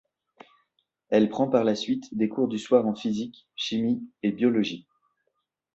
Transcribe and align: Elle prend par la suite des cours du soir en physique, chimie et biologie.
Elle 1.09 1.29
prend 1.29 1.47
par 1.47 1.63
la 1.63 1.75
suite 1.75 2.17
des 2.17 2.27
cours 2.27 2.47
du 2.47 2.57
soir 2.57 2.87
en 2.87 2.95
physique, 2.95 3.47
chimie 3.55 4.03
et 4.23 4.31
biologie. 4.31 4.87